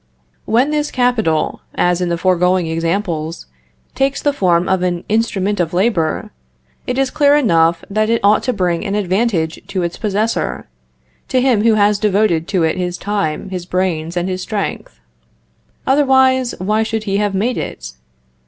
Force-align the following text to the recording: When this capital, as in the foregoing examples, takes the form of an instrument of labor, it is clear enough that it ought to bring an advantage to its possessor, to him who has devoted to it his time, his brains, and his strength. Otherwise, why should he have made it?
When 0.45 0.71
this 0.71 0.89
capital, 0.89 1.61
as 1.75 2.01
in 2.01 2.09
the 2.09 2.17
foregoing 2.17 2.65
examples, 2.65 3.45
takes 3.93 4.19
the 4.19 4.33
form 4.33 4.67
of 4.67 4.81
an 4.81 5.03
instrument 5.09 5.59
of 5.59 5.75
labor, 5.75 6.31
it 6.87 6.97
is 6.97 7.11
clear 7.11 7.35
enough 7.35 7.83
that 7.87 8.09
it 8.09 8.19
ought 8.23 8.41
to 8.45 8.51
bring 8.51 8.83
an 8.83 8.95
advantage 8.95 9.61
to 9.67 9.83
its 9.83 9.97
possessor, 9.97 10.67
to 11.27 11.39
him 11.39 11.61
who 11.63 11.75
has 11.75 11.99
devoted 11.99 12.47
to 12.47 12.63
it 12.63 12.77
his 12.77 12.97
time, 12.97 13.49
his 13.49 13.67
brains, 13.67 14.17
and 14.17 14.27
his 14.27 14.41
strength. 14.41 14.99
Otherwise, 15.85 16.55
why 16.57 16.81
should 16.81 17.03
he 17.03 17.17
have 17.17 17.35
made 17.35 17.59
it? 17.59 17.91